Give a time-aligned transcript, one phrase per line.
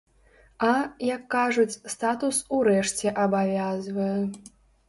[0.67, 0.69] А,
[1.15, 4.13] як кажуць, статус урэшце абавязвае.